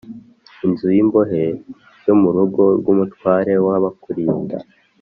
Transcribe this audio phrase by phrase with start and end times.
[0.65, 1.43] inzu y imbohe
[2.05, 4.57] yo mu rugo rw umutware w abakurinda